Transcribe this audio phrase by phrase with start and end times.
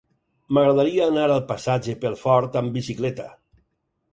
[0.57, 3.29] M'agradaria anar al passatge Pelfort amb bicicleta.